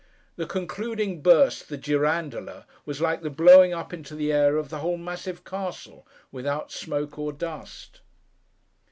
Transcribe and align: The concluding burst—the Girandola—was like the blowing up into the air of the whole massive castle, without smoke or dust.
The 0.35 0.47
concluding 0.47 1.21
burst—the 1.21 1.77
Girandola—was 1.77 2.99
like 3.01 3.21
the 3.21 3.29
blowing 3.29 3.71
up 3.71 3.93
into 3.93 4.15
the 4.15 4.33
air 4.33 4.57
of 4.57 4.69
the 4.69 4.79
whole 4.79 4.97
massive 4.97 5.43
castle, 5.43 6.07
without 6.31 6.71
smoke 6.71 7.19
or 7.19 7.31
dust. 7.31 8.01